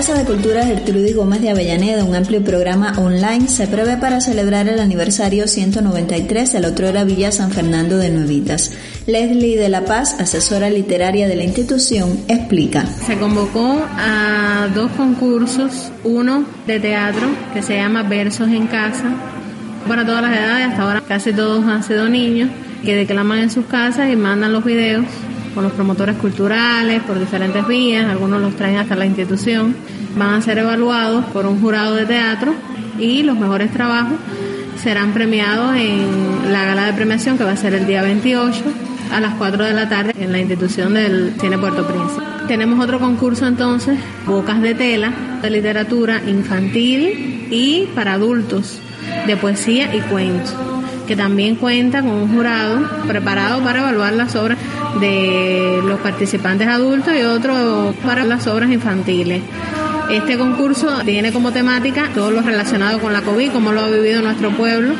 Casa 0.00 0.14
de 0.14 0.24
Cultura 0.24 0.64
Gertrudis 0.64 1.14
Gómez 1.14 1.42
de 1.42 1.50
Avellaneda, 1.50 2.04
un 2.04 2.14
amplio 2.14 2.42
programa 2.42 2.94
online 2.96 3.48
se 3.48 3.66
prevé 3.66 3.98
para 3.98 4.22
celebrar 4.22 4.66
el 4.66 4.80
aniversario 4.80 5.46
193 5.46 6.54
de 6.54 6.60
la 6.60 6.68
otrora 6.68 7.04
Villa 7.04 7.30
San 7.30 7.50
Fernando 7.50 7.98
de 7.98 8.08
Nuevitas. 8.08 8.72
Leslie 9.06 9.58
de 9.58 9.68
la 9.68 9.84
Paz, 9.84 10.18
asesora 10.18 10.70
literaria 10.70 11.28
de 11.28 11.36
la 11.36 11.44
institución, 11.44 12.18
explica. 12.28 12.86
Se 12.86 13.18
convocó 13.18 13.78
a 13.98 14.68
dos 14.74 14.90
concursos, 14.92 15.92
uno 16.02 16.46
de 16.66 16.80
teatro 16.80 17.28
que 17.52 17.60
se 17.60 17.76
llama 17.76 18.02
Versos 18.02 18.48
en 18.48 18.68
Casa, 18.68 19.12
para 19.86 20.06
todas 20.06 20.22
las 20.22 20.34
edades, 20.34 20.68
hasta 20.68 20.82
ahora 20.82 21.02
casi 21.06 21.34
todos 21.34 21.62
han 21.66 21.82
sido 21.82 22.08
niños 22.08 22.48
que 22.86 22.96
declaman 22.96 23.40
en 23.40 23.50
sus 23.50 23.66
casas 23.66 24.10
y 24.10 24.16
mandan 24.16 24.54
los 24.54 24.64
videos 24.64 25.04
con 25.54 25.64
los 25.64 25.72
promotores 25.72 26.16
culturales 26.16 27.02
por 27.02 27.18
diferentes 27.18 27.66
vías, 27.66 28.08
algunos 28.08 28.40
los 28.40 28.54
traen 28.56 28.76
hasta 28.76 28.96
la 28.96 29.06
institución, 29.06 29.74
van 30.16 30.34
a 30.34 30.42
ser 30.42 30.58
evaluados 30.58 31.24
por 31.26 31.46
un 31.46 31.60
jurado 31.60 31.94
de 31.94 32.06
teatro 32.06 32.54
y 32.98 33.22
los 33.22 33.38
mejores 33.38 33.70
trabajos 33.72 34.18
serán 34.82 35.12
premiados 35.12 35.76
en 35.76 36.52
la 36.52 36.64
gala 36.64 36.86
de 36.86 36.92
premiación 36.94 37.36
que 37.36 37.44
va 37.44 37.52
a 37.52 37.56
ser 37.56 37.74
el 37.74 37.86
día 37.86 38.02
28 38.02 38.62
a 39.12 39.20
las 39.20 39.34
4 39.34 39.64
de 39.64 39.74
la 39.74 39.88
tarde 39.88 40.12
en 40.18 40.32
la 40.32 40.38
institución 40.38 40.94
del 40.94 41.34
Cine 41.40 41.58
Puerto 41.58 41.86
Príncipe. 41.86 42.24
Tenemos 42.46 42.82
otro 42.82 42.98
concurso 42.98 43.46
entonces, 43.46 43.98
Bocas 44.26 44.60
de 44.62 44.74
Tela, 44.74 45.12
de 45.42 45.50
literatura 45.50 46.22
infantil 46.26 47.48
y 47.50 47.88
para 47.94 48.14
adultos, 48.14 48.80
de 49.26 49.36
poesía 49.36 49.94
y 49.94 50.00
cuentos, 50.00 50.54
que 51.06 51.16
también 51.16 51.56
cuenta 51.56 52.00
con 52.00 52.12
un 52.12 52.34
jurado 52.34 52.88
preparado 53.06 53.62
para 53.62 53.80
evaluar 53.80 54.12
las 54.14 54.34
obras 54.36 54.58
de 54.98 55.80
los 55.84 56.00
participantes 56.00 56.66
adultos 56.66 57.14
y 57.16 57.22
otro 57.22 57.94
para 58.04 58.24
las 58.24 58.46
obras 58.46 58.70
infantiles. 58.70 59.42
Este 60.10 60.36
concurso 60.36 61.02
tiene 61.04 61.32
como 61.32 61.52
temática 61.52 62.10
todo 62.14 62.30
lo 62.32 62.40
relacionado 62.40 62.98
con 62.98 63.12
la 63.12 63.22
COVID, 63.22 63.52
cómo 63.52 63.72
lo 63.72 63.82
ha 63.82 63.90
vivido 63.90 64.22
nuestro 64.22 64.50
pueblo. 64.50 64.94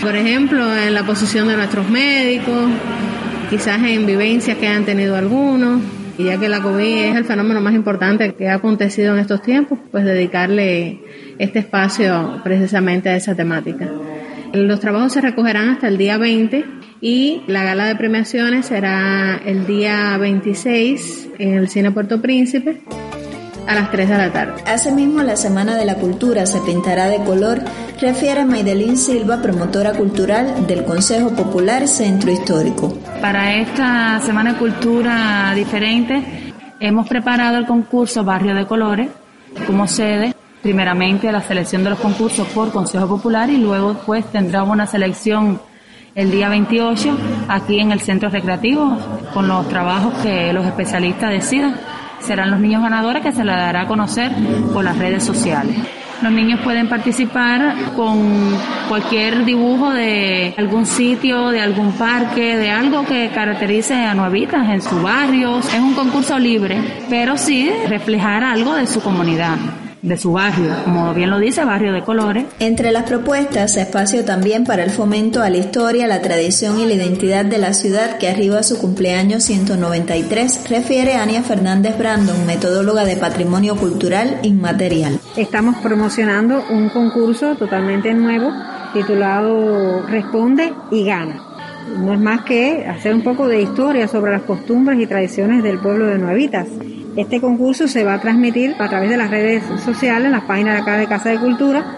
Por 0.00 0.16
ejemplo, 0.16 0.74
en 0.76 0.94
la 0.94 1.04
posición 1.04 1.48
de 1.48 1.56
nuestros 1.56 1.88
médicos, 1.90 2.70
quizás 3.50 3.82
en 3.82 4.06
vivencias 4.06 4.56
que 4.56 4.66
han 4.66 4.84
tenido 4.84 5.16
algunos. 5.16 5.82
Y 6.16 6.24
ya 6.24 6.38
que 6.38 6.48
la 6.48 6.62
COVID 6.62 7.04
es 7.04 7.16
el 7.16 7.24
fenómeno 7.24 7.60
más 7.60 7.74
importante 7.74 8.34
que 8.34 8.48
ha 8.48 8.54
acontecido 8.54 9.12
en 9.14 9.20
estos 9.20 9.42
tiempos, 9.42 9.78
pues 9.90 10.04
dedicarle 10.04 11.00
este 11.38 11.58
espacio 11.58 12.40
precisamente 12.44 13.08
a 13.10 13.16
esa 13.16 13.34
temática. 13.34 13.88
Los 14.52 14.78
trabajos 14.78 15.12
se 15.12 15.20
recogerán 15.20 15.70
hasta 15.70 15.88
el 15.88 15.98
día 15.98 16.16
20 16.16 16.64
y 17.04 17.42
la 17.46 17.62
gala 17.64 17.84
de 17.84 17.96
premiaciones 17.96 18.64
será 18.64 19.38
el 19.44 19.66
día 19.66 20.16
26 20.16 21.28
en 21.38 21.52
el 21.52 21.68
Cine 21.68 21.90
Puerto 21.90 22.22
Príncipe 22.22 22.80
a 23.66 23.74
las 23.74 23.90
3 23.90 24.08
de 24.08 24.16
la 24.16 24.32
tarde. 24.32 24.62
Asimismo, 24.66 25.22
la 25.22 25.36
Semana 25.36 25.76
de 25.76 25.84
la 25.84 25.96
Cultura 25.96 26.46
se 26.46 26.62
pintará 26.62 27.08
de 27.08 27.18
color, 27.18 27.60
refiere 28.00 28.46
Maidelín 28.46 28.96
Silva, 28.96 29.42
promotora 29.42 29.92
cultural 29.92 30.66
del 30.66 30.84
Consejo 30.84 31.28
Popular 31.28 31.86
Centro 31.88 32.32
Histórico. 32.32 32.96
Para 33.20 33.54
esta 33.56 34.22
Semana 34.22 34.54
de 34.54 34.58
Cultura 34.58 35.52
diferente, 35.54 36.54
hemos 36.80 37.06
preparado 37.06 37.58
el 37.58 37.66
concurso 37.66 38.24
Barrio 38.24 38.54
de 38.54 38.64
Colores 38.64 39.10
como 39.66 39.86
sede, 39.86 40.34
primeramente 40.62 41.30
la 41.30 41.42
selección 41.42 41.84
de 41.84 41.90
los 41.90 41.98
concursos 41.98 42.48
por 42.48 42.72
Consejo 42.72 43.06
Popular 43.06 43.50
y 43.50 43.58
luego 43.58 43.92
pues 44.06 44.24
tendrá 44.32 44.62
una 44.62 44.86
selección 44.86 45.60
el 46.14 46.30
día 46.30 46.48
28 46.48 47.18
aquí 47.48 47.80
en 47.80 47.92
el 47.92 48.00
centro 48.00 48.28
recreativo 48.28 48.96
con 49.32 49.48
los 49.48 49.68
trabajos 49.68 50.14
que 50.22 50.52
los 50.52 50.64
especialistas 50.64 51.30
decidan 51.30 51.74
serán 52.20 52.50
los 52.50 52.60
niños 52.60 52.82
ganadores 52.82 53.22
que 53.22 53.32
se 53.32 53.44
les 53.44 53.54
dará 53.54 53.82
a 53.82 53.86
conocer 53.86 54.32
por 54.72 54.82
las 54.82 54.96
redes 54.96 55.22
sociales. 55.24 55.76
Los 56.22 56.32
niños 56.32 56.60
pueden 56.60 56.88
participar 56.88 57.74
con 57.94 58.56
cualquier 58.88 59.44
dibujo 59.44 59.92
de 59.92 60.54
algún 60.56 60.86
sitio, 60.86 61.50
de 61.50 61.60
algún 61.60 61.92
parque, 61.92 62.56
de 62.56 62.70
algo 62.70 63.04
que 63.04 63.28
caracterice 63.34 63.94
a 63.94 64.14
Nuevitas 64.14 64.70
en 64.70 64.80
su 64.80 65.02
barrio. 65.02 65.58
Es 65.58 65.74
un 65.74 65.92
concurso 65.92 66.38
libre, 66.38 66.78
pero 67.10 67.36
sí 67.36 67.70
reflejar 67.88 68.42
algo 68.42 68.74
de 68.74 68.86
su 68.86 69.02
comunidad 69.02 69.58
de 70.04 70.18
su 70.18 70.32
barrio, 70.32 70.70
como 70.84 71.14
bien 71.14 71.30
lo 71.30 71.38
dice, 71.38 71.64
barrio 71.64 71.92
de 71.92 72.02
colores. 72.02 72.44
Entre 72.58 72.92
las 72.92 73.04
propuestas, 73.04 73.76
espacio 73.78 74.24
también 74.24 74.64
para 74.64 74.84
el 74.84 74.90
fomento 74.90 75.42
a 75.42 75.48
la 75.48 75.56
historia, 75.56 76.06
la 76.06 76.20
tradición 76.20 76.78
y 76.78 76.86
la 76.86 76.92
identidad 76.92 77.44
de 77.46 77.56
la 77.56 77.72
ciudad 77.72 78.18
que 78.18 78.28
arriba 78.28 78.58
a 78.58 78.62
su 78.62 78.78
cumpleaños 78.78 79.44
193, 79.44 80.68
refiere 80.68 81.14
Ania 81.14 81.42
Fernández 81.42 81.96
Brandon, 81.98 82.46
metodóloga 82.46 83.04
de 83.04 83.16
patrimonio 83.16 83.76
cultural 83.76 84.40
inmaterial. 84.42 85.18
Estamos 85.36 85.76
promocionando 85.78 86.62
un 86.70 86.90
concurso 86.90 87.54
totalmente 87.56 88.12
nuevo 88.12 88.52
titulado 88.92 90.02
Responde 90.06 90.72
y 90.90 91.04
Gana. 91.04 91.42
No 91.98 92.12
es 92.12 92.20
más 92.20 92.42
que 92.44 92.86
hacer 92.86 93.14
un 93.14 93.22
poco 93.22 93.48
de 93.48 93.62
historia 93.62 94.06
sobre 94.06 94.32
las 94.32 94.42
costumbres 94.42 95.00
y 95.00 95.06
tradiciones 95.06 95.62
del 95.62 95.78
pueblo 95.78 96.06
de 96.06 96.18
Nuevitas. 96.18 96.68
Este 97.16 97.40
concurso 97.40 97.86
se 97.86 98.02
va 98.02 98.14
a 98.14 98.20
transmitir 98.20 98.74
a 98.78 98.88
través 98.88 99.08
de 99.08 99.16
las 99.16 99.30
redes 99.30 99.62
sociales, 99.84 100.32
las 100.32 100.44
páginas 100.44 100.74
de 100.74 100.82
acá 100.82 100.96
de 100.96 101.06
Casa 101.06 101.30
de 101.30 101.38
Cultura, 101.38 101.96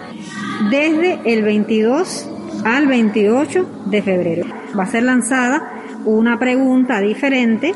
desde 0.69 1.19
el 1.25 1.41
22 1.41 2.29
al 2.63 2.85
28 2.85 3.85
de 3.87 4.01
febrero. 4.03 4.45
Va 4.77 4.83
a 4.83 4.87
ser 4.87 5.03
lanzada 5.03 5.73
una 6.05 6.37
pregunta 6.37 7.01
diferente 7.01 7.73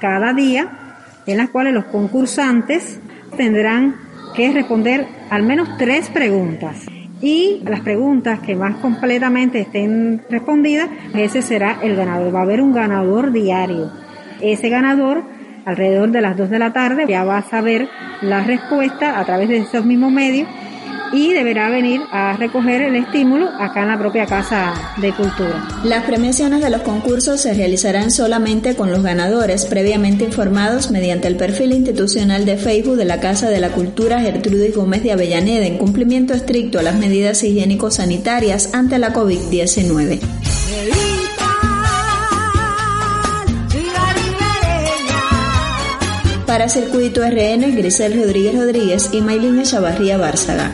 cada 0.00 0.32
día, 0.32 1.00
en 1.26 1.38
las 1.38 1.50
cuales 1.50 1.74
los 1.74 1.86
concursantes 1.86 3.00
tendrán 3.36 3.96
que 4.36 4.52
responder 4.52 5.08
al 5.28 5.42
menos 5.42 5.68
tres 5.78 6.08
preguntas. 6.10 6.86
Y 7.20 7.62
las 7.64 7.80
preguntas 7.80 8.40
que 8.40 8.54
más 8.54 8.76
completamente 8.76 9.60
estén 9.60 10.22
respondidas, 10.30 10.88
ese 11.14 11.42
será 11.42 11.80
el 11.82 11.96
ganador. 11.96 12.32
Va 12.32 12.40
a 12.40 12.42
haber 12.42 12.60
un 12.60 12.72
ganador 12.72 13.32
diario. 13.32 13.90
Ese 14.40 14.68
ganador 14.68 15.24
alrededor 15.66 16.12
de 16.12 16.22
las 16.22 16.36
2 16.36 16.48
de 16.48 16.58
la 16.58 16.72
tarde 16.72 17.04
ya 17.08 17.24
va 17.24 17.38
a 17.38 17.50
saber 17.50 17.88
la 18.22 18.44
respuesta 18.44 19.18
a 19.18 19.24
través 19.24 19.48
de 19.48 19.58
esos 19.58 19.84
mismos 19.84 20.12
medios 20.12 20.48
y 21.12 21.32
deberá 21.32 21.70
venir 21.70 22.00
a 22.10 22.36
recoger 22.36 22.82
el 22.82 22.96
estímulo 22.96 23.48
acá 23.58 23.82
en 23.82 23.88
la 23.88 23.98
propia 23.98 24.26
Casa 24.26 24.74
de 25.00 25.12
Cultura. 25.12 25.66
Las 25.84 26.04
premiaciones 26.04 26.62
de 26.62 26.70
los 26.70 26.82
concursos 26.82 27.40
se 27.40 27.54
realizarán 27.54 28.10
solamente 28.10 28.74
con 28.74 28.90
los 28.90 29.02
ganadores 29.02 29.66
previamente 29.66 30.24
informados 30.24 30.90
mediante 30.90 31.28
el 31.28 31.36
perfil 31.36 31.72
institucional 31.72 32.44
de 32.44 32.56
Facebook 32.56 32.96
de 32.96 33.04
la 33.04 33.20
Casa 33.20 33.50
de 33.50 33.60
la 33.60 33.70
Cultura 33.70 34.20
Gertrudis 34.20 34.74
Gómez 34.74 35.02
de 35.02 35.12
Avellaneda 35.12 35.66
en 35.66 35.78
cumplimiento 35.78 36.34
estricto 36.34 36.78
a 36.78 36.82
las 36.82 36.96
medidas 36.96 37.42
higiénico-sanitarias 37.42 38.74
ante 38.74 38.98
la 38.98 39.12
COVID-19. 39.12 41.25
Para 46.56 46.70
Circuito 46.70 47.20
RN, 47.20 47.76
Grisel 47.76 48.18
Rodríguez 48.18 48.54
Rodríguez 48.54 49.10
y 49.12 49.20
Maylina 49.20 49.62
Chavarría 49.62 50.16
Bárzaga. 50.16 50.72